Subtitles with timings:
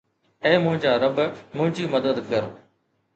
[0.45, 1.17] اي منهنجا رب،
[1.55, 2.49] منهنجي مدد ڪر